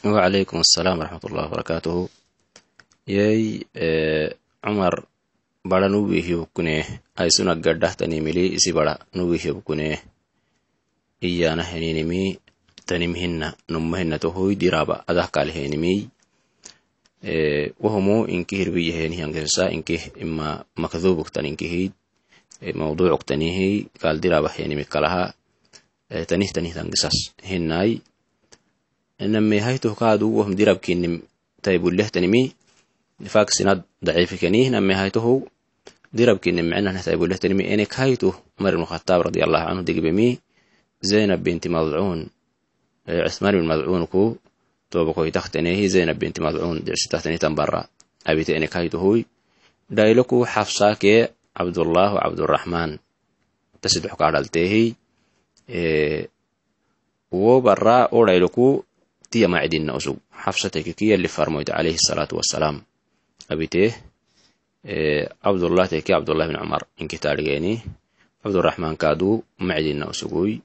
wacalaykum 0.00 0.64
assalaam 0.64 0.96
waraxmatullahi 0.96 1.44
wabarakaatuhu 1.52 2.08
yey 3.04 3.60
eh, 3.76 4.32
cumar 4.64 5.04
bara 5.60 5.92
nuwihiubkunee 5.92 6.84
aisuna 7.20 7.52
gaddhahtanimili 7.54 8.56
isi 8.56 8.72
bara 8.72 8.96
nuwihiubkunee 9.12 10.00
iyana 11.20 11.62
heninimi 11.62 12.40
tanimhina 12.88 13.52
numahinatohoi 13.68 14.56
diraba 14.56 15.04
adah 15.04 15.28
kalhenimi 15.28 16.08
eh, 17.20 17.76
wahumo 17.76 18.24
inki 18.24 18.56
hirbiyahenihangesa 18.56 19.68
inkih 19.68 20.16
ima 20.16 20.64
makdhubuktan 20.80 21.44
inkihid 21.44 21.92
eh, 22.64 22.72
mawduucuk 22.72 23.28
tanihi 23.28 23.92
kaal 24.00 24.16
diraba 24.16 24.48
henimi 24.48 24.84
kalaha. 24.88 25.36
Tanih 26.10 26.50
tanihtangisas 26.50 27.38
hinai 27.38 28.02
namehaytohkaadugu 29.20 30.36
wohm 30.40 30.56
dirabkinim 30.56 31.20
taybulehtanimi 31.62 32.52
faksinad 33.28 33.84
daciifikani 34.02 34.70
namehaytohu 34.70 35.44
dirabkinim 36.16 36.66
micnah 36.72 36.96
taybulehtanimi 37.04 37.64
enek 37.72 37.92
haytu 37.94 38.32
umar 38.58 38.74
ibn 38.74 38.84
khataab 38.88 39.28
radi 39.28 39.44
allahu 39.44 39.66
canhu 39.68 39.82
digbemi 39.84 40.28
zaynab 41.04 41.40
binti 41.44 41.68
madcuun 41.68 42.30
cuthmaan 43.06 43.54
ibn 43.56 43.66
madcuunku 43.68 44.22
tobakoytaxtenehi 44.90 45.84
zaynab 45.88 46.18
binti 46.18 46.40
madcuun 46.40 46.80
dicsitaxteni 46.86 47.38
tambara 47.38 47.84
abite 48.24 48.56
enek 48.56 48.72
haytuhuy 48.72 49.20
dhayloku 49.96 50.44
xafsaakee 50.48 51.28
cabdullahu 51.56 52.16
cabduraxmaan 52.24 52.96
tasidux 53.80 54.16
kaadhalteehi 54.20 54.84
wo 57.32 57.60
bara 57.60 58.08
o 58.16 58.24
dhayloku 58.26 58.84
tiya 59.30 59.48
macdinna 59.48 59.94
usug 59.94 60.18
xafsateke 60.44 60.92
kiyalli 60.98 61.28
farmoyta 61.28 61.72
alayhi 61.78 61.98
الsalatu 62.02 62.36
wasalam 62.36 62.76
abite 63.48 63.94
abdullah 65.42 65.86
teke 65.88 66.14
abdullah 66.14 66.46
bin 66.48 66.58
cumar 66.58 66.82
inkitaadhigeni 66.98 67.82
abdurahman 68.44 68.96
kaadu 68.96 69.42
macdinna 69.58 70.10
usuguy 70.12 70.58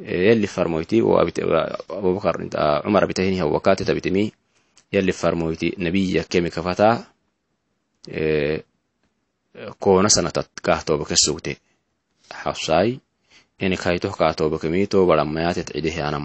yalli 0.00 0.46
farmoyti 0.46 0.98
abubakar 1.00 2.36
cumar 2.84 3.02
abitahiniha 3.04 3.46
wakatet 3.46 3.88
abitemi 3.90 4.32
yalli 4.92 5.12
farmoyti 5.12 5.74
nabiya 5.78 6.24
kemi 6.24 6.50
kafata. 6.50 7.06
Koona 9.78 10.08
sanatat 10.08 10.48
kahtoba 10.62 11.04
kesugte 11.04 11.60
xafsai 12.42 13.00
ini 13.60 13.76
kaytoh 13.76 14.14
kaatobakemi 14.16 14.88
to 14.88 15.06
barammayatet 15.06 15.68
cidehi 15.74 16.00
anam 16.00 16.24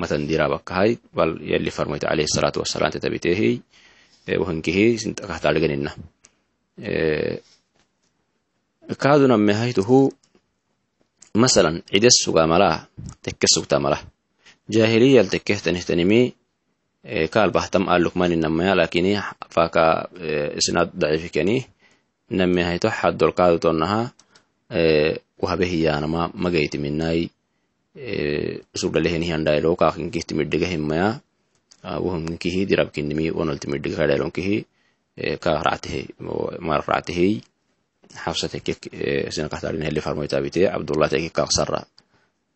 matan 0.00 0.22
dirabakahay 0.30 0.90
bal 1.16 1.30
yalli 1.52 1.70
farmoyta 1.76 2.06
alayhi 2.12 2.30
salatu 2.36 2.58
wasalam 2.64 2.90
tetabitehi 2.94 3.50
wahankihi 4.42 4.84
sintakahtaadhiganina 5.02 5.90
kaadunamehaytuhu 9.02 9.98
masalan 11.34 11.82
cides 11.90 12.16
suga 12.24 12.46
malah 12.46 12.86
tekke 13.22 13.46
sugta 13.54 13.78
malah 13.78 14.02
jahiliyal 14.68 15.28
tekkehtanihtanimi 15.30 16.34
kaal 17.30 17.50
bahtam 17.54 17.88
alukmaninamaya 17.88 18.74
lakini 18.74 19.16
faka 19.54 20.10
isnad 20.58 20.90
dacifikani 20.94 21.66
namehayto 22.30 22.88
සුඩලෙහෙනි 28.74 29.32
හන්ඩයිලෝ 29.32 29.76
කාකින් 29.76 30.10
කිස්ති 30.10 30.34
මිඩ්ඩික 30.34 30.64
හෙම්මයා 30.64 31.10
වහම 31.98 32.26
කිහි 32.38 32.66
දිරබ් 32.66 32.90
කින්නමි 32.92 33.30
වනොල්ති 33.32 33.66
මිඩ්ඩික 33.68 33.94
කඩයිලොන් 33.94 34.32
කිහි. 34.32 34.66
කාරාතිහෙයි 35.38 36.08
මර 36.60 36.82
රාතිහෙයි 36.88 37.42
حفصتك 38.10 38.70
سنة 39.28 39.46
قهتارين 39.46 39.82
هلي 39.82 40.00
فرمو 40.00 40.24
تابيتي 40.24 40.66
عبد 40.66 40.90
الله 40.90 41.06
تك 41.06 41.32
كاقصر 41.32 41.84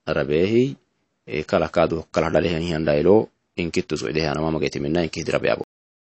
ربيهي 0.06 0.74
كلا 1.42 1.66
كادو 1.66 2.02
كلا 2.04 2.28
دليه 2.28 2.76
هن 2.76 2.84
دايلو 2.84 3.28
إن 3.56 3.70
كنت 3.70 3.94
سويده 3.94 4.32
أنا 4.32 4.40
ما 4.40 4.50
مجيت 4.50 4.78
منا 4.78 5.02
إن 5.02 5.08
كنت 5.08 5.30
ربي 5.30 5.54